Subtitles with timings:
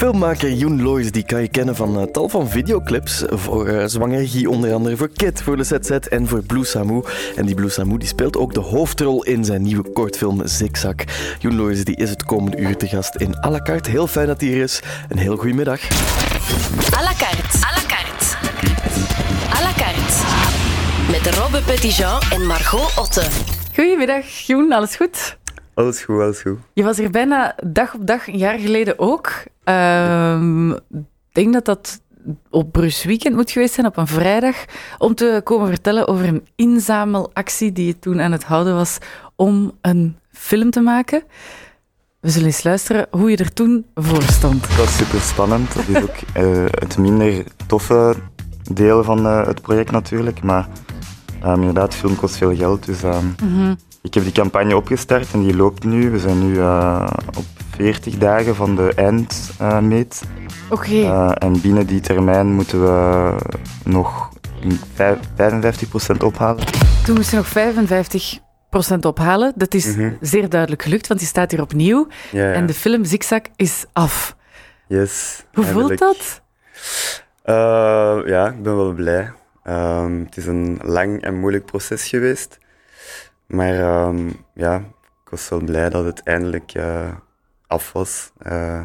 [0.00, 3.24] Filmmaker Joen Lois die kan je kennen van uh, tal van videoclips.
[3.28, 7.02] Voor uh, Zwangergie onder andere, voor Kid, voor de ZZ en voor Blue Samu.
[7.36, 10.94] En die Blue Samu die speelt ook de hoofdrol in zijn nieuwe kortfilm Zigzag.
[11.38, 13.90] Joen Lois die is het komende uur te gast in à la carte.
[13.90, 14.80] Heel fijn dat hij hier is.
[15.08, 15.80] Een heel goede middag.
[16.96, 17.58] À la carte.
[17.58, 18.36] À la carte.
[19.52, 20.24] À la carte.
[21.10, 23.24] Met Robbe Petitjean en Margot Otte.
[23.74, 24.72] Goedemiddag, Joen.
[24.72, 25.39] Alles goed?
[25.80, 26.58] Alles goed, alles goed.
[26.72, 29.32] Je was er bijna dag op dag, een jaar geleden ook.
[29.64, 32.00] Ehm, ik denk dat dat
[32.50, 34.64] op Bruce Weekend moet geweest zijn, op een vrijdag,
[34.98, 38.98] om te komen vertellen over een inzamelactie die je toen aan het houden was
[39.36, 41.22] om een film te maken.
[42.20, 44.68] We zullen eens luisteren hoe je er toen voor stond.
[44.68, 45.74] Het was super spannend.
[45.74, 48.14] Dat is ook uh, het minder toffe
[48.72, 50.42] deel van uh, het project natuurlijk.
[50.42, 50.68] Maar
[51.44, 52.86] um, inderdaad, film kost veel geld.
[52.86, 53.76] Dus um, mm -hmm.
[54.02, 56.10] Ik heb die campagne opgestart en die loopt nu.
[56.10, 57.44] We zijn nu uh, op
[57.76, 60.22] 40 dagen van de eindmeet.
[60.70, 60.90] Oké.
[60.90, 61.32] Okay.
[61.32, 63.34] en binnen die termijn moeten we
[63.84, 64.30] nog
[64.62, 66.64] 55% ophalen.
[67.04, 67.48] Toen moest je nog
[68.98, 69.52] 55% ophalen.
[69.56, 70.16] Dat is mm -hmm.
[70.20, 72.08] zeer duidelijk gelukt, want die staat hier opnieuw.
[72.30, 72.52] Ja, ja.
[72.52, 74.36] En de film Zigzag is af.
[74.86, 75.44] Yes.
[75.52, 76.42] Hoe voelt dat?
[77.44, 77.54] Uh,
[78.26, 79.32] ja, ik ben wel blij.
[79.64, 82.58] Um, het is een lang en moeilijk proces geweest.
[83.50, 84.76] Maar um, ja,
[85.24, 87.12] ik was wel blij dat het eindelijk uh,
[87.66, 88.32] af was.
[88.46, 88.82] Uh,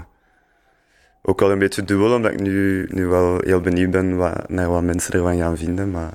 [1.22, 4.69] ook al een beetje dubbel, omdat ik nu, nu wel heel benieuwd ben wat, naar
[4.69, 5.91] wat mensen ervan gaan vinden.
[5.91, 6.13] Maar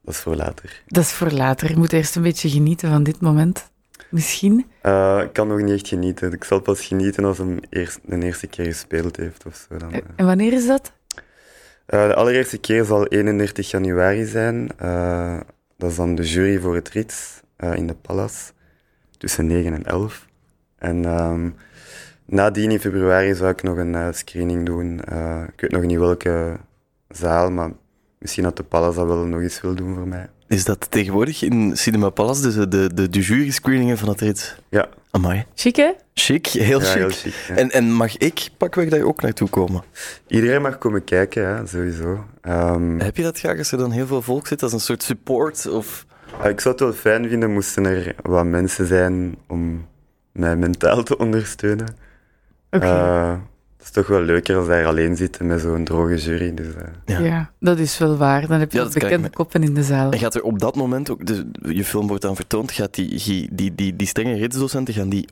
[0.00, 0.82] dat is voor later.
[0.86, 1.68] Dat is voor later.
[1.68, 3.70] Je moet eerst een beetje genieten van dit moment.
[4.10, 4.66] Misschien?
[4.82, 6.32] Uh, ik kan nog niet echt genieten.
[6.32, 9.46] Ik zal pas genieten als hem eerst, de eerste keer gespeeld heeft.
[9.46, 9.92] Of zo dan.
[10.16, 10.92] En wanneer is dat?
[11.14, 14.70] Uh, de allereerste keer zal 31 januari zijn.
[15.76, 16.88] dat is dan de jury voor het
[17.62, 18.52] rit in de Palace.
[19.18, 20.26] Tussen 9 en 11.
[20.78, 21.54] En um,
[22.24, 24.98] nadien in februari zou ik nog een screening doen.
[25.54, 26.58] ik weet nog niet welke
[27.08, 27.70] zaal, maar
[28.18, 30.28] misschien dat de Palace dat wel nog eens wil doen voor mij.
[30.52, 34.56] Is dat tegenwoordig in Cinema Palace, dus de, de, de jury-screeningen van het rit?
[34.68, 34.88] Ja.
[35.10, 35.44] Amai.
[35.54, 35.90] Chic, hè?
[36.14, 36.98] Chic, heel ja, chic.
[36.98, 37.54] Heel chic ja.
[37.54, 39.82] en, en mag ik pakweg daar ook naartoe komen?
[40.26, 42.24] Iedereen mag komen kijken, ja, sowieso.
[42.42, 45.02] Um, Heb je dat graag als er dan heel veel volk zit, als een soort
[45.02, 45.66] support?
[45.66, 46.06] Of...
[46.44, 49.86] ik zou het wel fijn vinden moesten er wat mensen zijn om
[50.32, 51.86] mij mentaal te ondersteunen.
[52.70, 52.86] Oké.
[52.86, 53.32] Okay.
[53.32, 53.38] Uh,
[53.76, 56.54] het is toch wel leuker als daar alleen zitten met zo'n droge jury.
[56.54, 56.82] Dus, uh.
[57.04, 57.18] ja.
[57.18, 57.50] ja.
[57.60, 58.46] dat is wel waar.
[58.46, 60.10] Dan heb je Ja, bekende koppen in de zaal.
[60.10, 63.22] En gaat er op dat moment ook, de, je film wordt dan vertoond, gaat die,
[63.24, 65.28] die, die, die, die strenge ritsdocenten, gaan die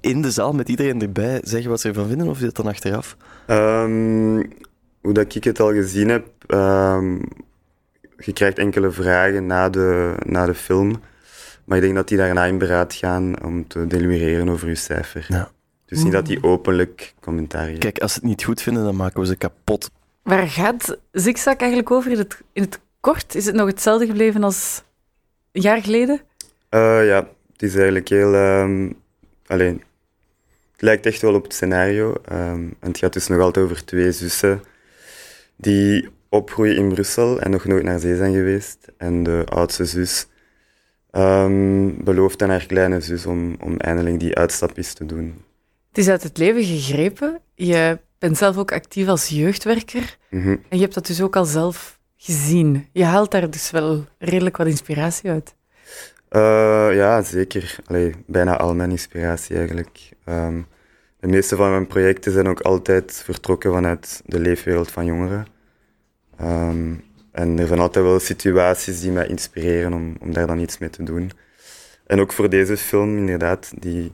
[0.00, 2.66] in de zaal met iedereen erbij zeggen wat ze ervan vinden, of is dat dan
[2.66, 3.16] achteraf?
[3.46, 4.52] Um,
[5.00, 7.20] hoe dat ik het al gezien heb, um,
[8.24, 11.02] je krijgt enkele vragen na de, na de film,
[11.64, 15.26] maar ik denk dat die daarna in beraad gaan om te delibereren over je cijfer.
[15.28, 15.50] Ja.
[15.86, 17.78] Dus niet dat die openlijk commentaar geven.
[17.78, 19.90] Kijk, als ze het niet goed vinden, dan maken we ze kapot.
[20.22, 23.34] Waar gaat Zigzag eigenlijk over in het, in het kort?
[23.34, 24.82] Is het nog hetzelfde gebleven als
[25.52, 26.20] een jaar geleden?
[26.70, 28.34] Uh, ja, het is eigenlijk heel...
[28.34, 28.96] Um,
[29.46, 29.82] alleen,
[30.72, 32.08] het lijkt echt wel op het scenario.
[32.08, 34.62] Um, en het gaat dus nog altijd over twee zussen
[35.56, 38.78] die opgroeien in Brussel en nog nooit naar zee zijn geweest.
[38.96, 40.26] En de oudste zus
[41.12, 45.44] um, belooft aan haar kleine zus om, om eindelijk die uitstapjes te doen.
[45.88, 47.40] Het is uit het leven gegrepen.
[47.54, 50.16] Je bent zelf ook actief als jeugdwerker.
[50.30, 50.62] Mm -hmm.
[50.68, 52.88] En je hebt dat dus ook al zelf gezien.
[52.92, 55.54] Je haalt daar dus wel redelijk wat inspiratie uit.
[56.30, 56.40] Uh,
[56.94, 57.78] ja, zeker.
[57.84, 60.10] Allee, bijna al mijn inspiratie eigenlijk.
[60.24, 60.66] Um,
[61.20, 65.46] de meeste van mijn projecten zijn ook altijd vertrokken vanuit de leefwereld van jongeren.
[66.42, 70.78] Um, en er zijn altijd wel situaties die mij inspireren om, om daar dan iets
[70.78, 71.30] mee te doen.
[72.06, 74.12] En ook voor deze film, inderdaad, die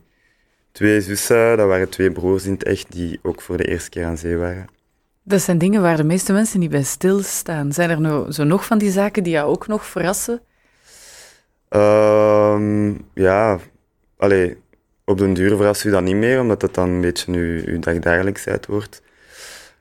[0.73, 4.05] twee zussen, dat waren twee broers in het echt, die ook voor de eerste keer
[4.05, 4.67] aan zee waren.
[5.23, 7.73] Dat zijn dingen waar de meeste mensen niet bij stilstaan.
[7.73, 10.41] Zijn er nou zo nog van die zaken die jou ook nog verrassen?
[11.69, 13.59] Um, ja,
[14.17, 14.57] allee,
[15.05, 17.79] op den duur verrast u dat niet meer, omdat dat dan een beetje uw, uw
[17.79, 19.03] dagdagelijksheid wordt.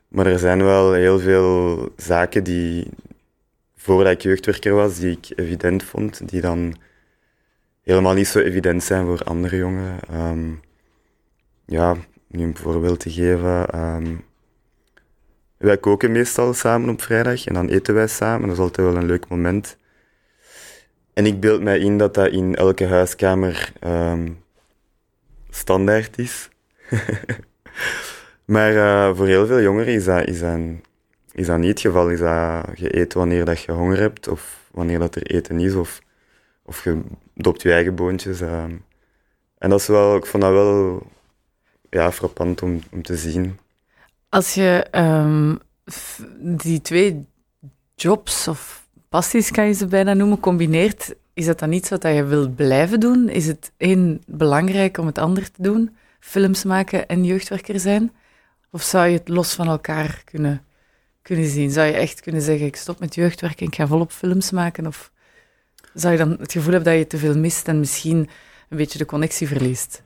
[0.07, 2.90] Maar er zijn wel heel veel zaken die,
[3.76, 6.76] voordat ik jeugdwerker was, die ik evident vond, die dan
[7.81, 9.99] helemaal niet zo evident zijn voor andere jongeren.
[10.11, 10.59] Um,
[11.66, 11.96] ja,
[12.28, 13.79] nu een voorbeeld te geven.
[13.79, 14.26] Um,
[15.58, 18.47] wij koken meestal samen op vrijdag en dan eten wij samen.
[18.47, 19.78] Dat is altijd wel een leuk moment.
[21.14, 24.43] En ik beeld mij in dat dat in elke huiskamer um,
[25.49, 26.49] standaard is.
[28.47, 30.41] maar uh, voor heel veel jongeren is dat, is,
[31.32, 32.09] is dat niet het geval.
[32.09, 35.73] Is dat je eet wanneer dat je honger hebt of wanneer dat er eten is
[35.73, 36.02] of,
[36.66, 37.02] of je
[37.34, 38.41] dopt je eigen boontjes.
[38.41, 38.85] Um.
[39.58, 41.08] En dat is wel, ik vond dat wel
[41.90, 43.59] ja, frappant om, te zien.
[44.29, 45.55] Als je ehm,
[46.40, 47.26] die twee
[47.96, 52.23] jobs of passies, kan je ze bijna noemen, combineert, is dat dan iets wat je
[52.23, 53.29] wilt blijven doen?
[53.29, 55.96] Is het één belangrijk om het ander te doen?
[56.20, 58.11] Films maken en jeugdwerker zijn?
[58.72, 60.66] Of zou je het los van elkaar kunnen,
[61.22, 61.72] kunnen zien?
[61.72, 64.87] Zou je echt kunnen zeggen, ik stop met jeugdwerk en ik ga volop films maken?
[64.87, 65.11] Of
[65.93, 68.29] zou je dan het gevoel hebben dat je te veel mist en misschien
[68.69, 70.03] een beetje de connectie verliest?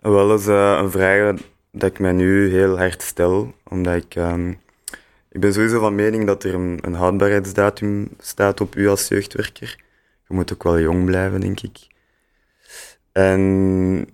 [0.00, 1.34] Wel, dat is eh, een vraag
[1.72, 4.14] dat ik mij nu heel hard stel, omdat ik...
[4.14, 4.52] ehm,
[5.30, 9.84] ik ben sowieso van mening dat er een, een houdbaarheidsdatum staat op u als jeugdwerker.
[10.28, 11.86] Je moet ook wel jong blijven, denk ik.
[13.12, 14.06] En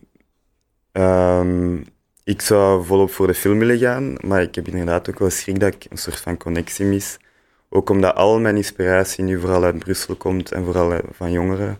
[0.93, 1.82] ehm,
[2.25, 5.61] ik zou volop voor de film willen gaan, maar ik heb inderdaad ook wel schrik
[5.61, 7.17] dat ik een soort van connectie mis.
[7.69, 11.79] Ook omdat al mijn inspiratie nu vooral uit Brussel komt en vooral uit- van jongeren.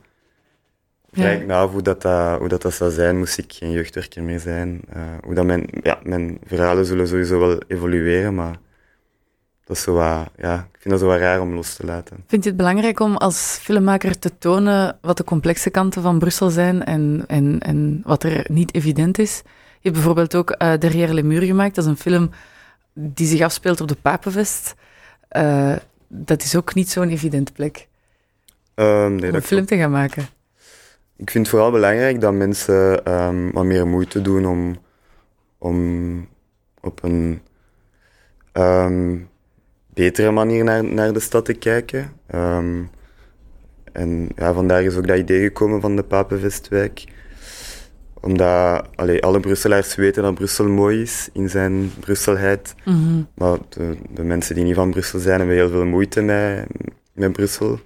[1.13, 1.61] Vraag Ja.
[1.61, 4.81] af hoe dat, dat, hoe dat, dat zou zijn, moest ik geen jeugdwerker meer zijn.
[4.93, 8.59] Eh, hoe dat mijn, ja, mijn verhalen zullen sowieso wel evolueren, maar
[9.65, 12.25] dat is zo wat, ja, ik vind dat zo wat raar om los te laten.
[12.27, 16.51] Vind je het belangrijk om als filmmaker te tonen wat de complexe kanten van Brussel
[16.51, 19.43] zijn en, en, en wat er niet evident is?
[19.85, 21.75] Je hebt bijvoorbeeld ook eh Derrière les Murs gemaakt.
[21.75, 22.31] Dat is een film
[22.93, 24.75] die zich afspeelt op de Papenvest.
[25.29, 25.77] Eh,
[26.09, 27.89] dat is ook niet zo'n evidente plek
[28.75, 30.27] Ehm, nee, om dat een film te gaan maken.
[31.17, 34.77] Ik vind het vooral belangrijk dat mensen ehm, wat meer moeite doen om,
[35.59, 36.29] om
[36.81, 37.41] op een
[38.53, 39.17] ehm,
[39.87, 42.13] betere manier naar, naar de stad te kijken.
[43.93, 47.05] En ja, vandaar is ook dat idee gekomen van de Papenvestwijk.
[48.25, 52.75] Omdat allee, alle Brusselaars weten dat Brussel mooi is in zijn Brusselheid.
[52.85, 53.23] Mhm.
[53.35, 56.67] Maar de, de mensen die niet van Brussel zijn, hebben heel veel moeite met,
[57.13, 57.81] met Brussel.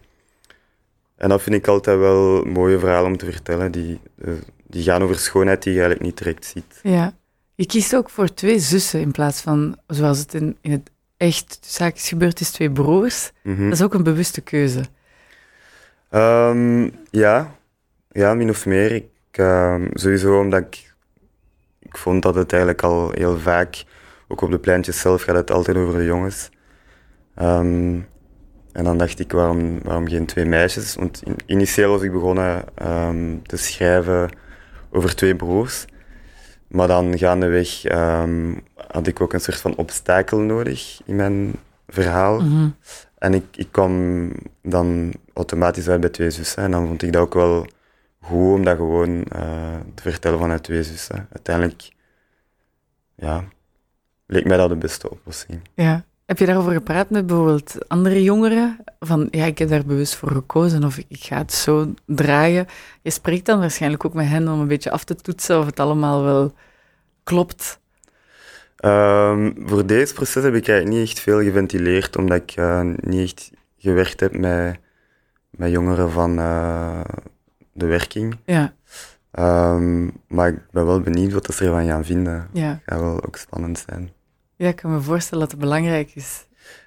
[1.17, 3.73] En dat vind ik altijd wel mooie verhalen om te vertellen.
[3.73, 4.33] Die, eh,
[4.67, 6.81] die gaan over schoonheid die je eigenlijk niet direct ziet.
[6.83, 7.13] Ja.
[7.55, 11.59] Je kiest ook voor twee zussen in plaats van, zoals het in, in het echt
[11.61, 13.31] zaakjes gebeurd is, twee broers.
[13.43, 13.65] Mhm.
[13.65, 14.83] Dat is ook een bewuste keuze.
[16.11, 17.57] Ehm, ja.
[18.11, 18.93] ja, min of meer.
[18.93, 19.05] Ik,
[19.39, 20.95] ehm, sowieso omdat ik,
[21.81, 23.85] ik vond dat het eigenlijk al heel vaak,
[24.29, 26.51] ook op de pleintjes zelf, gaat het altijd over de jongens.
[27.35, 27.99] Ehm,
[28.73, 30.95] en dan dacht ik, waarom, waarom geen twee meisjes?
[30.95, 34.31] Want in- initieel was ik begonnen ehm, te schrijven
[34.91, 35.85] over twee broers.
[36.69, 38.55] Maar dan gaandeweg ehm,
[38.89, 41.53] had ik ook een soort van obstakel nodig in mijn
[41.89, 42.41] verhaal.
[42.41, 42.69] Mhm.
[43.19, 44.31] En ik, ik kwam
[44.63, 46.63] dan automatisch uit bij twee zussen.
[46.63, 47.67] En dan vond ik dat ook wel
[48.29, 51.27] goed om dat gewoon eh, te vertellen vanuit twee zussen.
[51.33, 51.89] Uiteindelijk,
[53.15, 53.45] ja,
[54.27, 55.61] leek mij dat de beste oplossing.
[55.75, 56.07] Ja.
[56.29, 58.77] Heb je daarover gepraat met bijvoorbeeld andere jongeren?
[59.01, 62.67] Van, ja, ik heb daar bewust voor gekozen of ik, ga het zo draaien.
[63.03, 65.81] Je spreekt dan waarschijnlijk ook met hen om een beetje af te toetsen of het
[65.81, 66.53] allemaal wel
[67.23, 67.81] klopt.
[68.77, 73.23] Ehm, voor deze proces heb ik eigenlijk niet echt veel geventileerd, omdat ik eh, niet
[73.23, 74.79] echt gewerkt heb met,
[75.51, 77.01] met jongeren van eh,
[77.79, 78.37] de werking.
[78.45, 78.73] Ja,
[79.31, 82.49] Ehm, maar ik ben wel benieuwd wat ze ervan gaan vinden.
[82.53, 82.81] ja.
[82.87, 84.11] Gaat wel ook spannend zijn.
[84.57, 86.47] ja, ik kan me voorstellen dat het belangrijk is.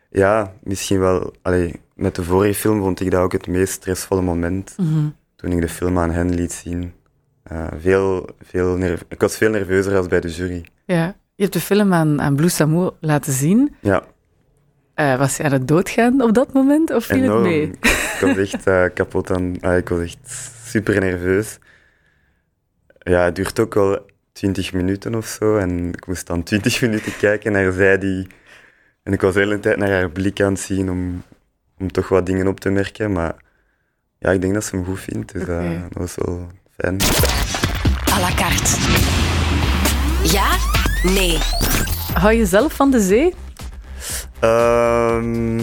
[0.09, 1.33] Ja, misschien wel.
[1.41, 4.73] Allee, met de vorige film vond ik dat ook het meest stressvolle moment.
[4.77, 5.09] Mhm.
[5.35, 6.93] Toen ik de film aan hen liet zien.
[7.43, 10.65] Eh, veel, veel ik was veel nerveuzer als bij de jury.
[10.85, 11.15] Ja.
[11.35, 13.75] Je hebt de film aan, aan Blue Samour laten zien.
[13.79, 14.03] Ja,
[14.93, 17.43] Eh, was je aan het doodgaan op dat moment of viel enorm.
[17.43, 17.71] het mee?
[18.21, 19.55] Ik was echt eh, kapot aan...
[19.61, 20.17] ah, ik was echt
[20.65, 21.59] super nerveus.
[22.99, 25.57] Ja, het duurt ook wel 20 minuten of zo.
[25.57, 28.27] En ik moest dan 20 minuten kijken naar zij die...
[29.03, 31.23] En ik was de hele tijd naar haar blik aan het zien om,
[31.77, 33.11] om toch wat dingen op te merken.
[33.11, 33.35] Maar
[34.19, 35.33] ja, ik denk dat ze hem goed vindt.
[35.33, 36.47] Dus eh, dat was wel
[36.77, 37.01] fijn.
[38.13, 38.77] à la carte.
[40.23, 40.57] Ja?
[41.03, 41.37] Nee.
[42.13, 43.33] Hou je zelf van de zee?
[44.39, 45.59] Ehm,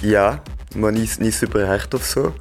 [0.00, 0.42] ja,
[0.76, 2.34] maar niet, niet super hard of zo.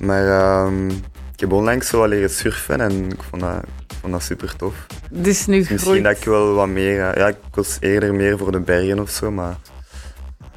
[0.00, 0.88] Maar ehm,
[1.32, 4.56] ik heb onlangs zo al leren surfen en ik vond dat, ik vond dat super
[4.56, 4.86] tof.
[5.10, 6.04] Dus nu Misschien groeit...
[6.04, 7.00] dat ik wel wat meer...
[7.00, 9.56] eh, ja, ik was eerder meer voor de bergen of zo, maar...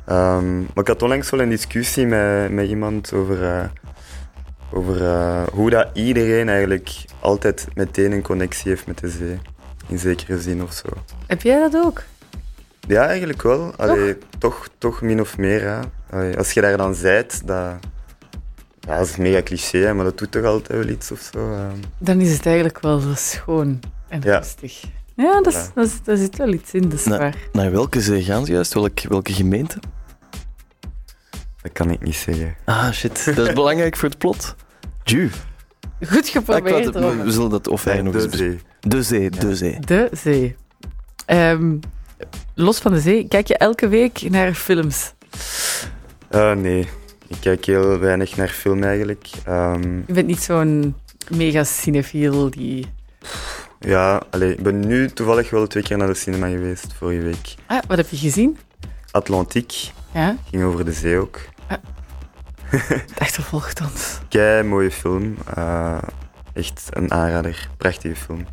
[0.06, 3.66] ehm, maar ik had onlangs wel een discussie met, met iemand over, eh,
[4.72, 6.90] over eh, hoe dat iedereen eigenlijk
[7.20, 9.40] altijd meteen een connectie heeft met de zee.
[9.88, 10.88] In zekere zin of zo.
[11.28, 12.04] Heb jij dat ook?
[12.88, 13.74] Ja, eigenlijk wel.
[13.76, 14.68] Allee, toch?
[14.78, 15.64] Toch, min of meer.
[15.64, 15.82] Ja.
[16.10, 17.58] Allee, als je daar dan zijt, dat,
[18.80, 21.54] ja, dat is mega cliché, hè, maar dat doet toch altijd wel iets of zo.
[21.54, 21.76] ehm.
[21.98, 24.38] Dan is het eigenlijk wel zo schoon en Ja.
[24.38, 24.84] rustig.
[25.16, 27.36] Ja, dat, is, dat, is, daar zit wel iets in, dat is waar.
[27.52, 28.74] Naar welke zee gaan ze juist?
[28.74, 29.80] Welk, welke gemeente?
[31.62, 32.56] Dat kan ik niet zeggen.
[32.66, 33.26] Ah, shit.
[33.36, 34.56] Dat is belangrijk voor het plot.
[35.04, 35.30] Ju.
[36.10, 38.60] Goed Ah, ik wou geprobeerd, het- we zullen dat offline nog eens de bespreken.
[38.82, 38.90] zee.
[38.92, 39.80] De zee, de zee.
[39.80, 40.56] De zee.
[41.26, 41.76] Ehm,
[42.56, 45.14] los van de zee, kijk je elke week naar films?
[46.36, 46.88] Uh, nee,
[47.28, 49.30] ik kijk heel weinig naar film eigenlijk.
[49.48, 50.96] Um, je bent niet zo'n
[51.30, 52.86] mega cinefiel die...
[53.80, 57.56] Ja, allee, ik ben nu toevallig wel twee keer naar de cinema geweest vorige week.
[57.66, 58.58] Ah, wat heb je gezien?
[59.12, 59.92] Atlantiek.
[60.14, 60.38] Ja?
[60.50, 61.40] Ging over de zee ook.
[61.68, 61.78] Ah.
[63.18, 64.20] Achtervolgt ons.
[64.30, 65.38] Kei mooie film.
[65.58, 65.98] Uh,
[66.56, 67.70] echt een aanrader.
[67.78, 68.46] Prachtige film.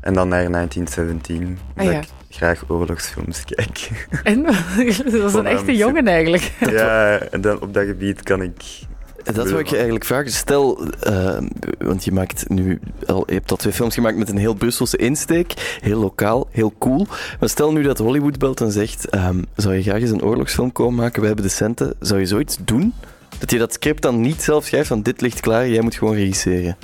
[0.00, 1.58] En dan naar 1917.
[1.76, 1.90] Ah, ja.
[1.90, 3.90] ik graag oorlogsfilms kijk.
[4.22, 4.42] En?
[4.42, 6.52] Dat is een echte jongen eigenlijk.
[6.70, 8.86] Ja, en dan op dat gebied kan ik
[9.32, 10.30] dat wil ik je eigenlijk vragen.
[10.30, 11.38] Stel, uh,
[11.78, 14.96] want je maakt nu al, je hebt al twee films gemaakt met een heel Brusselse
[14.96, 17.06] insteek, heel lokaal, heel cool.
[17.40, 20.72] Maar stel nu dat Hollywood belt en zegt: um, zou je graag eens een oorlogsfilm
[20.72, 21.20] komen maken?
[21.20, 21.94] We hebben de centen.
[22.00, 22.94] Zou je zoiets doen?
[23.38, 26.14] Dat je dat script dan niet zelf schrijft, van dit ligt klaar, jij moet gewoon
[26.14, 26.76] regisseren.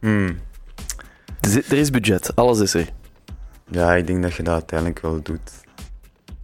[0.00, 0.40] Hmm.
[1.40, 2.88] Er is budget, alles is er.
[3.70, 5.50] Ja, ik denk dat je dat uiteindelijk wel doet.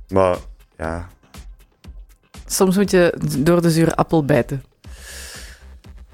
[0.08, 0.36] Maar
[0.76, 1.08] ja.
[2.46, 4.64] Soms moet je door de zure appel bijten.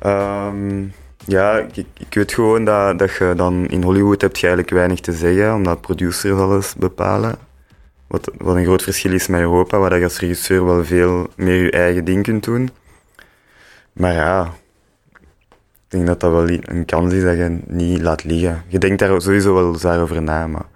[0.07, 0.93] Um,
[1.27, 5.01] ja, ik, ik, weet gewoon dat, dat je dan in Hollywood hebt je eigenlijk weinig
[5.01, 7.35] te zeggen, omdat producers alles bepalen.
[8.07, 11.63] Wat, wat een groot verschil is met Europa, waar je als regisseur wel veel meer
[11.63, 12.71] je eigen ding kunt doen.
[13.93, 14.53] Maar ja,
[15.93, 18.63] ik denk dat dat wel een kans is dat je niet laat liggen.
[18.69, 20.67] Je denkt daar sowieso wel zwaar over na, maar...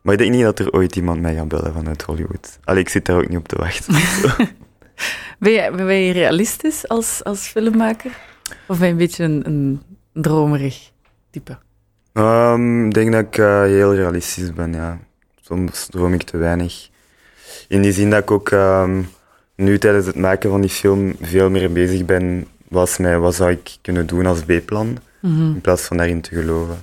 [0.00, 2.58] Maar ik denk niet dat er ooit iemand mij gaat bellen vanuit Hollywood.
[2.64, 3.94] Allee, ik zit daar ook niet op te wachten.
[5.38, 8.10] ben, je, ben je realistisch als, als filmmaker?
[8.66, 10.90] Of ben je een beetje een, een dromerig
[11.30, 11.58] type?
[12.12, 14.98] Um, ik denk dat ik uh, heel realistisch ben, ja.
[15.40, 16.88] Soms droom ik te weinig.
[17.68, 19.08] In die zin dat ik ook um,
[19.56, 23.50] nu tijdens het maken van die film veel meer bezig ben was mij, wat zou
[23.50, 25.54] ik kunnen doen als B-plan, mm -hmm.
[25.54, 26.82] in plaats van daarin te geloven.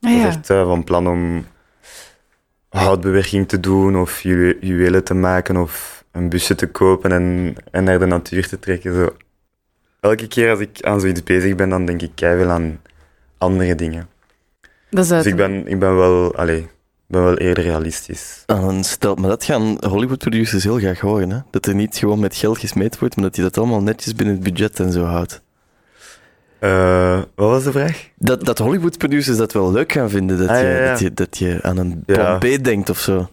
[0.00, 0.24] Ah, ik ja.
[0.24, 1.46] was echt uh, van plan om
[2.68, 7.84] houtbewerking te doen of ju juwelen te maken of een busje te kopen en, en
[7.84, 8.94] naar de natuur te trekken.
[8.94, 9.16] Zo.
[10.00, 12.80] Elke keer als ik aan zoiets bezig ben, dan denk ik keihard aan
[13.38, 14.08] andere dingen.
[14.90, 16.34] Dat is dus ik ben, ik ben wel...
[16.34, 16.64] Allez,
[17.08, 18.42] ben wel eerder realistisch.
[18.46, 21.30] Ah, stel, maar dat gaan Hollywood-producers heel graag horen.
[21.30, 21.38] Hè?
[21.50, 24.34] Dat er niet gewoon met geld gesmeed wordt, maar dat hij dat allemaal netjes binnen
[24.34, 25.42] het budget en zo houdt.
[26.60, 28.08] Uh, wat was de vraag?
[28.16, 30.90] Dat, dat Hollywood-producers dat wel leuk gaan vinden, dat, ah, je, ja, ja.
[30.90, 32.38] Dat, je, dat je aan een plan Ja.
[32.38, 33.28] B denkt of zo.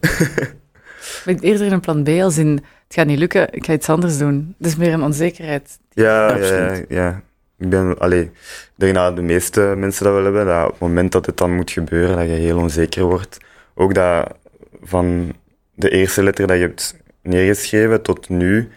[1.06, 3.88] Ik ben eerder een plan B als in, het gaat niet lukken, ik ga iets
[3.88, 4.54] anders doen.
[4.58, 5.78] Het is meer een onzekerheid.
[5.90, 6.84] Ja, ja, Absoluut.
[6.88, 7.22] ja, ja.
[7.58, 10.80] Ik ben, allee, ik denk dat de meeste mensen dat wel hebben, dat op het
[10.80, 13.38] moment dat het dan moet gebeuren, dat je heel onzeker wordt.
[13.78, 14.34] Ook dat
[14.82, 15.32] van
[15.74, 18.68] de eerste letter dat je hebt neergeschreven tot nu,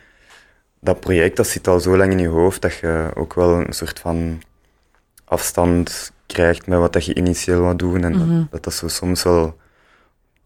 [0.81, 3.73] dat project dat zit al zo lang in je hoofd dat je ook wel een
[3.73, 4.41] soort van
[5.25, 8.03] afstand krijgt met wat dat je initieel wat doen.
[8.03, 8.37] En Mhm.
[8.39, 9.57] dat, dat dat zo soms wel...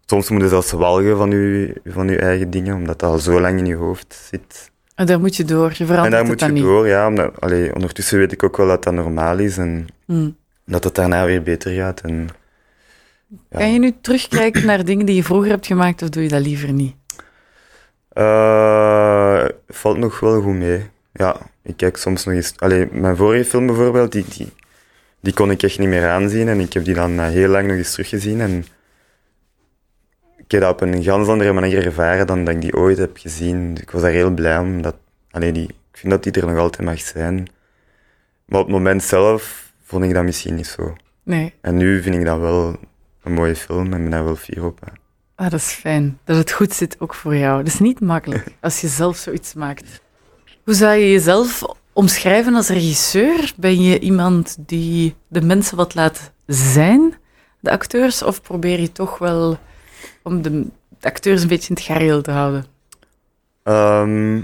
[0.05, 3.39] Soms moet je zelfs walgen van je, van je eigen dingen, omdat dat al zo
[3.41, 4.71] lang in je hoofd zit.
[4.95, 6.63] En daar moet je door, je verandert En daar het moet je niet.
[6.63, 7.07] door, ja.
[7.07, 10.35] Omdat, allee, ondertussen weet ik ook wel dat dat normaal is en Hmm.
[10.65, 12.01] dat het daarna weer beter gaat.
[12.01, 12.29] En,
[13.49, 13.57] ja.
[13.57, 16.41] Kan je nu terugkijken naar dingen die je vroeger hebt gemaakt, of doe je dat
[16.41, 16.95] liever niet?
[18.09, 20.89] Eh, valt nog wel goed mee.
[21.13, 22.53] Ja, ik kijk soms nog eens...
[22.57, 24.53] Allee, mijn vorige film bijvoorbeeld, die, die,
[25.19, 26.47] die kon ik echt niet meer aanzien.
[26.47, 28.41] En ik heb die dan eh, heel lang nog eens teruggezien.
[28.41, 28.65] En
[30.37, 33.17] ik heb dat op een ganz andere manier ervaren dan dat ik die ooit heb
[33.17, 33.77] gezien.
[33.81, 34.81] Ik was daar heel blij om.
[34.81, 34.95] Dat,
[35.31, 37.47] allee, die, ik vind dat die er nog altijd mag zijn.
[38.45, 40.95] Maar op het moment zelf vond ik dat misschien niet zo.
[41.23, 41.53] Nee.
[41.61, 42.79] En nu vind ik dat wel
[43.23, 44.79] een mooie film en ben daar wel fier op.
[44.85, 44.91] hè.
[45.35, 46.19] Ah, dat is fijn.
[46.23, 47.63] Dat het goed zit ook voor jou.
[47.63, 50.01] Dat is niet makkelijk als je zelf zoiets maakt.
[50.63, 51.63] Hoe zou je jezelf
[51.93, 53.53] omschrijven als regisseur?
[53.57, 57.13] Ben je iemand die de mensen wat laat zijn,
[57.59, 58.23] de acteurs?
[58.23, 59.59] Of probeer je toch wel
[60.21, 60.65] om de,
[61.01, 62.65] acteurs een beetje in het gareel te houden?
[63.63, 64.37] Ehm,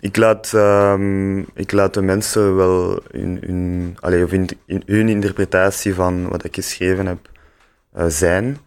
[0.00, 5.08] ik, laat, ehm, ik laat de mensen wel in, hun allee, of in, in hun
[5.08, 7.31] interpretatie van wat ik geschreven heb
[8.06, 8.58] zijn.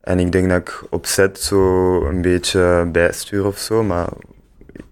[0.00, 4.08] En ik denk dat ik op set zo een beetje bijstuur of zo, maar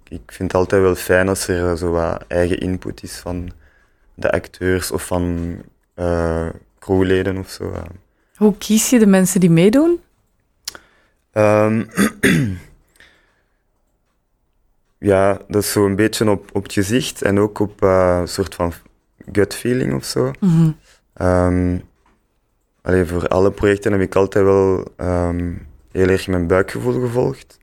[0.08, 3.50] ik, vind het altijd wel fijn als er zo wat eigen input is van
[4.14, 5.56] de acteurs of van
[5.94, 6.48] eh,
[6.78, 7.72] crewleden of zo.
[8.36, 10.00] Hoe kies je de mensen die meedoen?
[11.32, 11.84] Ehm,
[14.98, 18.28] ja, dat is zo een beetje op, op het gezicht en ook op eh, een
[18.28, 18.72] soort van
[19.32, 20.30] gut feeling of zo.
[20.40, 20.70] Mhm.
[21.12, 21.78] Ehm,
[22.82, 25.52] allee, voor alle projecten heb ik altijd wel ehm,
[25.92, 27.58] heel erg mijn buikgevoel gevolgd.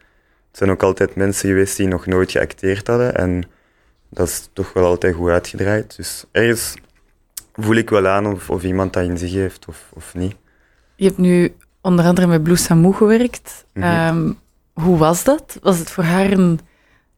[0.48, 3.44] Het zijn ook altijd mensen geweest die nog nooit geacteerd hadden en
[4.10, 5.96] dat is toch wel altijd goed uitgedraaid.
[5.96, 6.74] Dus ergens
[7.54, 10.36] voel ik wel aan of, of iemand dat in zich heeft of, of niet.
[10.96, 13.66] Je hebt nu onder andere met Blue Samu gewerkt.
[13.74, 13.86] Mhm.
[13.86, 14.32] Ehm,
[14.74, 15.58] hoe was dat?
[15.62, 16.60] Was het voor haar een,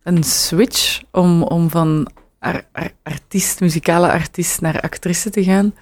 [0.04, 5.74] een switch om, om van ar- ar- artiest, muzikale artiest naar actrice te gaan?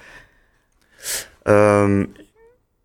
[1.47, 2.05] Ehm,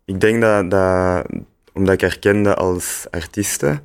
[0.05, 1.25] ik denk dat, dat,
[1.73, 3.81] omdat ik haar kende als artieste,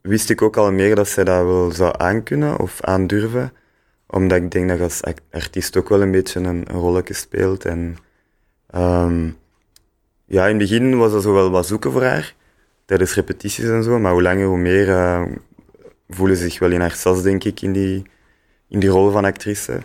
[0.00, 3.52] wist ik ook al meer dat zij dat wel zou aankunnen of aandurven.
[4.06, 7.64] Omdat ik denk dat je als artiest ook wel een beetje een, een rolletje speelt.
[7.64, 7.96] En
[8.70, 9.30] ehm,
[10.24, 12.34] ja, in het begin was dat zo wel wat zoeken voor haar,
[12.84, 13.98] tijdens repetities en zo.
[13.98, 15.22] Maar hoe langer, hoe meer eh,
[16.08, 18.02] voelen ze zich wel in haar sas, denk ik, in die,
[18.68, 19.80] in die rol van actrice.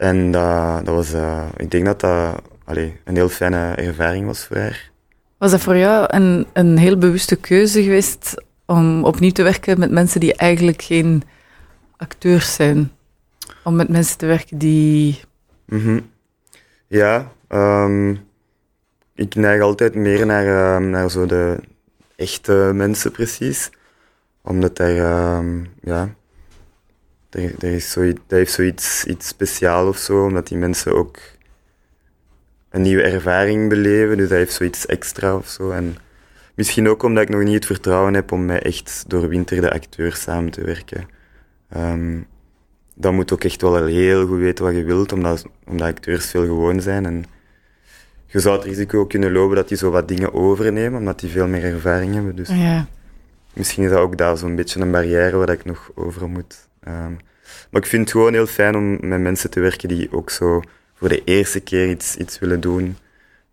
[0.00, 4.46] En dat, dat was, eh, ik denk dat dat allee, een heel fijne ervaring was
[4.46, 4.90] voor haar.
[5.38, 8.34] Was dat voor jou een, een heel bewuste keuze geweest
[8.66, 11.22] om opnieuw te werken met mensen die eigenlijk geen
[11.96, 12.92] acteurs zijn?
[13.64, 15.20] Om met mensen te werken die...
[15.64, 16.00] Mhm.
[16.86, 18.14] Ja, ehm,
[19.14, 21.56] ik neig altijd meer naar, ehm, naar zo de
[22.16, 23.70] echte mensen precies.
[24.42, 26.14] Omdat daar, ehm, ja,
[27.30, 31.18] er, er is zoiets, dat heeft zoiets iets speciaals of zo, omdat die mensen ook
[32.70, 35.70] een nieuwe ervaring beleven, dus dat heeft zoiets extra of zo.
[35.70, 35.96] En
[36.54, 40.50] misschien ook omdat ik nog niet het vertrouwen heb om met echt doorwinterde acteurs samen
[40.50, 41.08] te werken.
[41.68, 42.18] Ehm,
[42.94, 46.44] dan moet ook echt wel heel goed weten wat je wilt, omdat, omdat acteurs veel
[46.44, 47.06] gewoon zijn.
[47.06, 47.24] En
[48.26, 51.46] je zou het risico kunnen lopen dat die zo wat dingen overnemen, omdat die veel
[51.46, 52.36] meer ervaring hebben.
[52.36, 52.86] Dus Ja.
[53.52, 56.68] misschien is dat ook daar zo'n beetje een barrière waar ik nog over moet.
[56.80, 57.12] Ehm,
[57.70, 60.62] maar ik vind het gewoon heel fijn om met mensen te werken die ook zo
[60.94, 62.84] voor de eerste keer iets, iets willen doen.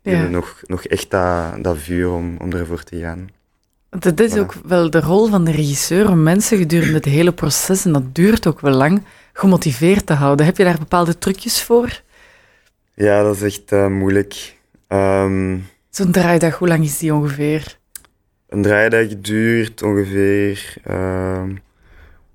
[0.02, 0.18] Die Ja.
[0.18, 3.28] hebben nog, nog echt dat, dat vuur om, om ervoor te gaan.
[3.90, 4.38] Het is Voilà.
[4.38, 8.14] ook wel de rol van de regisseur om mensen gedurende het hele proces, en dat
[8.14, 10.46] duurt ook wel lang, gemotiveerd te houden.
[10.46, 12.00] Heb je daar bepaalde trucjes voor?
[12.94, 14.56] Ja, dat is echt eh, moeilijk.
[14.86, 15.56] Ehm,
[15.90, 17.78] Zo'n draaidag, hoe lang is die ongeveer?
[18.48, 20.74] Een draaidag duurt ongeveer.
[20.84, 21.50] ehm,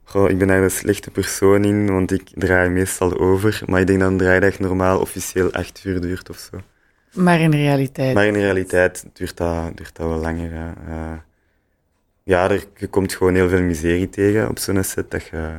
[0.04, 3.62] goh, ik ben daar een slechte persoon in, want ik draai meestal over.
[3.66, 6.58] Maar ik denk dat een draaidag normaal officieel acht uur duurt of zo.
[7.14, 8.14] Maar in realiteit.
[8.14, 10.52] Maar in realiteit duurt dat, duurt dat wel langer.
[10.52, 10.68] hè.
[10.88, 11.18] Eh,
[12.24, 15.12] ja, er, je komt gewoon heel veel miserie tegen op zo'n set.
[15.12, 15.50] Dat je,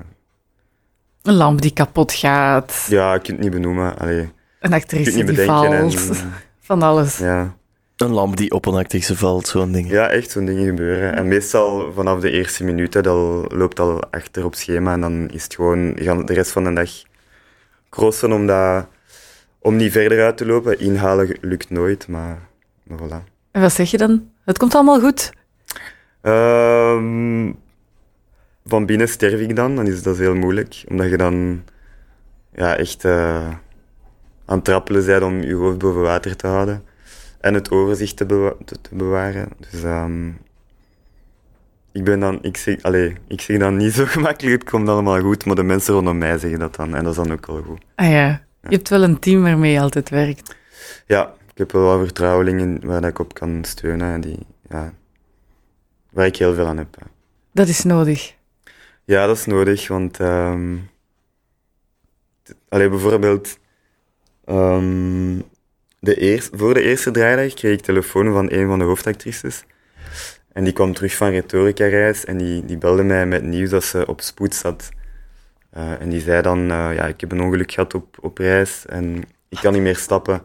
[1.23, 3.99] Een lamp die kapot gaat, ja, je kunt het niet benoemen.
[3.99, 5.91] Allee, een actrice die valt, En,
[6.61, 7.19] van alles.
[7.19, 7.57] ja.
[7.97, 9.91] Een lamp die op een actrice valt, zo'n ding.
[9.91, 11.15] ja, echt zo'n dingen gebeuren.
[11.15, 14.93] En meestal vanaf de eerste minuten, dat loopt al achter op schema.
[14.93, 16.91] En dan is het gewoon, je gaat de rest van de dag
[17.91, 18.87] crossen om, dat,
[19.59, 20.79] om niet verder uit te lopen.
[20.79, 22.39] Inhalen lukt nooit, maar,
[22.83, 23.33] maar voilà.
[23.51, 24.31] En wat zeg je dan?
[24.45, 25.33] Het komt allemaal goed.
[26.21, 27.53] Ehm,
[28.65, 30.85] van binnen sterf ik dan, dan is dat heel moeilijk.
[30.89, 31.65] Omdat je dan
[32.55, 33.49] ja, echt eh,
[34.45, 36.83] aan het trappelen bent om je hoofd boven water te houden.
[37.45, 39.49] En het overzicht te, bewa- te, te bewaren.
[39.71, 40.29] Dus ehm,
[41.93, 45.21] ik ben dan, ik zeg, allez, ik zeg dan niet zo gemakkelijk, het komt allemaal
[45.21, 46.95] goed, maar de mensen rondom mij zeggen dat dan.
[46.95, 47.81] En dat is dan ook wel goed.
[47.95, 50.57] Ah ja, je hebt wel een team waarmee je altijd werkt.
[51.07, 54.13] Ja, ik heb wel wat vertrouwelingen waar ik op kan steunen.
[54.15, 54.93] En die, ja,
[56.11, 56.97] waar ik heel veel aan heb.
[57.53, 58.35] Dat is nodig.
[59.05, 60.77] Ja, dat is nodig, want ehm
[62.43, 63.59] t- allee, bijvoorbeeld
[64.45, 65.39] ehm,
[66.05, 69.64] de eers- voor de eerste draaidag kreeg ik telefoon van een van de hoofdactrices.
[70.53, 74.07] En die kwam terug van retorica-reis en die, die belde mij met nieuws dat ze
[74.07, 74.90] op spoed zat.
[75.71, 78.87] Eh, en die zei dan, eh, ja, ik heb een ongeluk gehad op, op reis
[78.87, 80.43] en ik kan niet meer stappen.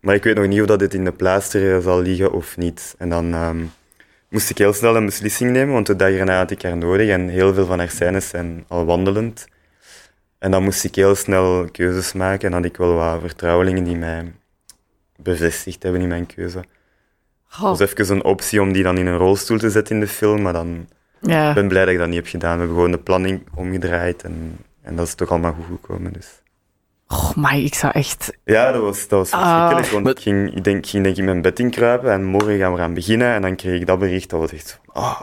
[0.00, 2.94] Maar ik weet nog niet of dat dit in de pleister zal liggen of niet.
[2.98, 3.64] En dan ehm,
[4.28, 7.08] moest ik heel snel een beslissing nemen, want de dag erna had ik haar nodig
[7.08, 9.46] en heel veel van haar scènes zijn al wandelend.
[10.38, 13.96] En dan moest ik heel snel keuzes maken en had ik wel wat vertrouwelingen die
[13.96, 14.32] mij
[15.16, 16.64] bevestigd hebben in mijn keuze.
[17.48, 20.00] Goh, Dat was even een optie om die dan in een rolstoel te zetten in
[20.00, 20.88] de film, maar dan
[21.20, 21.48] ja.
[21.48, 22.52] ik ben blij dat ik dat niet heb gedaan.
[22.52, 26.12] We hebben gewoon de planning omgedraaid en, en dat is toch allemaal goed gekomen.
[26.12, 26.42] Dus.
[27.08, 28.32] Oh, maar ik zou echt...
[28.44, 29.68] Ja, dat was, dat was Ah.
[29.68, 32.58] verschrikkelijk, want ik ging, ik, denk, ik ging denk ik mijn bed inkruipen en morgen
[32.58, 35.02] gaan we eraan beginnen en dan kreeg ik dat bericht, dat was echt zo van,
[35.02, 35.20] ah,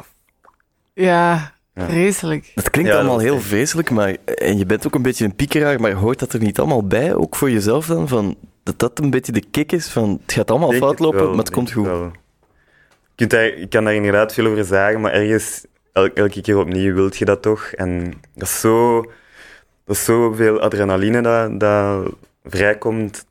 [0.94, 1.86] Ja, Ja.
[1.90, 2.52] vreselijk.
[2.56, 5.26] Het klinkt Ja, dat allemaal heel echt- vreselijk, maar, en je bent ook een beetje
[5.26, 8.80] een piekeraar, maar hoort dat er niet allemaal bij, ook voor jezelf dan, van, dat
[8.80, 11.38] dat een beetje de kick is van, het gaat allemaal fout het lopen, wel, maar
[11.38, 11.86] het komt het goed.
[11.88, 12.04] wel.
[12.04, 16.58] Je kunt daar, ik kan daar inderdaad veel over zeggen, maar ergens, el- elke keer
[16.58, 17.64] opnieuw wilt je dat toch.
[17.66, 19.02] En dat is zo,
[19.86, 23.26] dat is zoveel adrenaline dat, dat vrijkomt.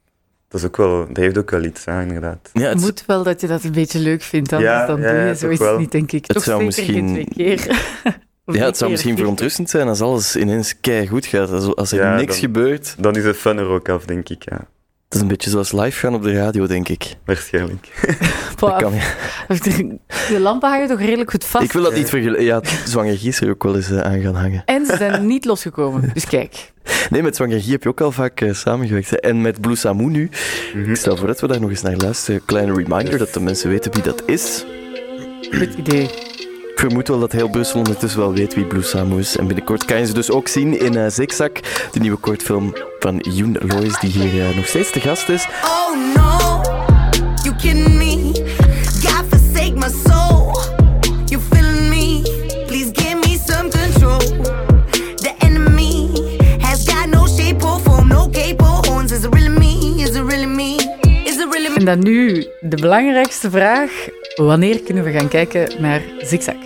[0.48, 2.50] Dat, is ook wel, dat heeft ook wel iets, hè, inderdaad.
[2.52, 5.00] Ja, Het het, moet wel dat je dat een beetje leuk vindt, anders Ja, dan
[5.00, 5.78] ja, doe je ja, zoiets toch wel.
[5.78, 6.24] niet, denk ik.
[6.26, 7.66] Het Toch zou misschien- twee keer.
[8.44, 11.50] Ja, het zou misschien verontrustend zijn als alles ineens kei goed gaat.
[11.50, 12.94] Als, als er Ja, niks dan- gebeurt.
[12.98, 14.44] Dan is het fun er ook af, denk ik.
[14.50, 14.66] Ja.
[15.10, 17.16] Dat is een beetje zoals live gaan op de radio, denk ik.
[17.24, 17.88] Waarschijnlijk.
[18.56, 19.02] Dat kan, ja.
[20.28, 21.64] De lampen hangen toch redelijk goed vast.
[21.64, 22.44] Ik wil dat niet vergelijken.
[22.44, 24.62] Ja, Zwanger Guy is er ook wel eens eh, aan gaan hangen.
[24.64, 26.10] En ze zijn niet losgekomen.
[26.14, 26.72] Dus kijk.
[27.10, 29.10] Nee, met Zwanger Guy heb je ook al vaak eh, samengewerkt.
[29.10, 29.16] hè.
[29.16, 30.30] En met Blue Samu nu.
[30.74, 30.90] Mhm.
[30.90, 32.44] Ik stel voor dat we daar nog eens naar luisteren.
[32.44, 34.64] Kleine reminder dat de mensen weten wie dat is.
[35.50, 36.10] Goed idee.
[36.80, 39.36] Ik vermoed wel dat heel Brussel ondertussen wel weet wie Blue Samu is.
[39.36, 41.50] En binnenkort kan je ze dus ook zien in eh Zigzag,
[41.92, 45.46] de nieuwe kortfilm van Yoon Lois, die hier eh, nog steeds te gast is.
[45.64, 46.60] Oh no,
[47.42, 48.32] you kidding me?
[49.02, 50.60] God forsake my soul.
[51.26, 52.22] You feeling me?
[52.66, 54.18] Please give me some control.
[55.16, 56.08] The enemy
[56.60, 59.12] has got no shape or form, no cape or horns.
[59.12, 60.02] Is it really me?
[60.02, 60.74] Is it really me?
[61.24, 61.76] Is it really me?
[61.76, 64.18] En dan nu de belangrijkste vraag.
[64.46, 66.56] Wanneer kunnen we gaan kijken naar Zigzag?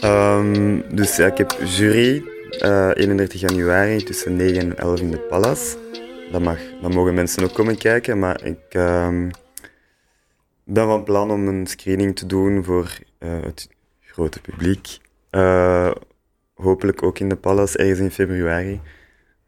[0.00, 2.22] Ehm, dus ik heb jury
[2.58, 5.76] eh 31 januari tussen 9 en 11 in de Palace.
[6.32, 9.30] Dat mag, dan mogen mensen ook komen kijken, maar ik ehm,
[10.64, 13.68] ben van plan om een screening te doen voor eh, het
[14.00, 14.98] grote publiek.
[15.30, 15.90] Eh,
[16.54, 18.80] hopelijk ook in de Palace, ergens in februari.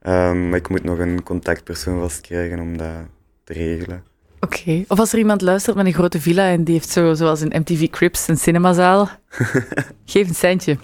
[0.01, 3.07] Ehm, maar ik moet nog een contactpersoon vastkrijgen om dat
[3.45, 4.12] te regelen.
[4.45, 4.85] Oké.
[4.89, 7.61] Of als er iemand luistert met een grote villa en die heeft zo, zoals in
[7.61, 9.09] MTV Crips een cinemazaal,
[10.05, 10.77] geef een centje.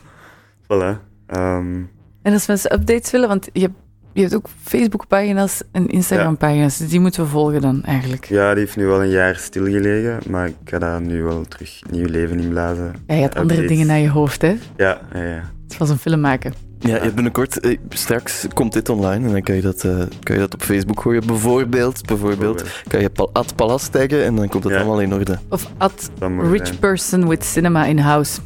[0.62, 0.98] Voilà.
[1.26, 1.82] Ehm,
[2.22, 3.74] En als mensen updates willen, want je hebt,
[4.12, 8.24] je hebt ook Facebook-pagina's en Instagram-pagina's, dus die moeten we volgen dan eigenlijk.
[8.24, 11.80] ja, die heeft nu al een jaar stilgelegen, maar ik ga daar nu wel terug
[11.90, 12.94] nieuw leven inblazen.
[13.06, 14.56] Ja, je had andere dingen naar je hoofd, hè?
[14.76, 15.50] Ja, ja, ja.
[15.68, 16.52] Het was een film maken.
[16.80, 19.96] Ja, je hebt binnenkort, eh, straks komt dit online en dan kan je dat, eh,
[20.22, 21.26] kan je dat op Facebook gooien.
[21.26, 24.78] Bijvoorbeeld, bijvoorbeeld kan je pal at Palas taggen en dan komt het Ja.
[24.78, 25.38] allemaal in orde.
[25.48, 26.78] Of at moet Rich zijn.
[26.78, 28.40] Person with Cinema in House.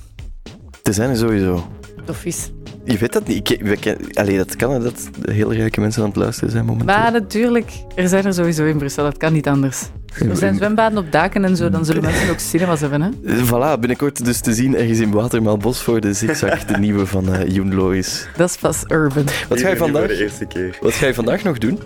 [0.83, 1.67] Te zijn er sowieso.
[2.05, 2.51] Tof is.
[2.85, 3.51] Je weet dat niet.
[3.51, 6.97] Ik, we ken, allee, dat kan dat hele rijke mensen aan het luisteren zijn momenteel.
[6.97, 9.83] Maar natuurlijk, er zijn er sowieso in Brussel, dat kan niet anders.
[10.29, 13.09] Er zijn zwembaden op daken en zo, dan zullen mensen ook cinemas hebben, hè?
[13.27, 17.35] Eh, Voilà, binnenkort dus te zien ergens in Watermaalbos voor de Zigzag, de nieuwe van
[17.35, 18.29] eh Joen Lois.
[18.37, 19.25] Dat is pas urban.
[19.49, 20.79] Wat ga je vandaag, de eerste keer.
[20.81, 21.79] wat ga je vandaag nog doen?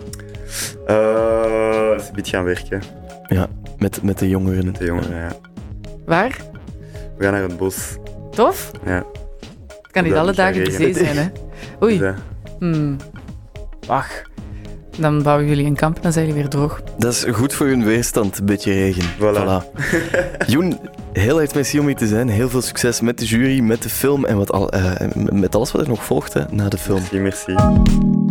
[0.86, 2.82] Eh, eens een beetje gaan werken,
[3.26, 3.46] Ja,
[3.78, 4.72] met, met de jongeren.
[4.78, 5.32] de jongeren, ja.
[6.06, 6.36] Waar?
[7.18, 7.76] We gaan naar het bos.
[8.30, 8.70] Tof?
[8.84, 9.04] Ja.
[9.96, 11.26] Het kan niet alle dagen de zee zijn, hè?
[11.84, 11.98] Oei.
[11.98, 12.14] Dus,
[12.58, 12.96] Hmm.
[13.86, 14.22] Wacht.
[14.98, 16.82] Dan bouwen jullie een kamp en dan zijn jullie weer droog.
[16.98, 19.04] Dat is goed voor hun weerstand, een beetje regen.
[19.18, 19.64] Voilà.
[20.52, 20.78] Joen,
[21.12, 22.28] heel erg merci om hier te zijn.
[22.28, 25.72] Heel veel succes met de jury, met de film en wat al, eh, met alles
[25.72, 27.02] wat er nog volgt hè, na de film.
[27.12, 28.25] merci, merci.